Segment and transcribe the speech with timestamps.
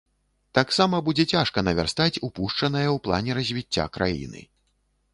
[0.57, 4.41] Таксама будзе цяжка навярстаць упушчанае ў плане развіцця краіны.